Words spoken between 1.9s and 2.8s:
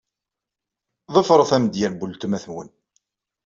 weltma-twen.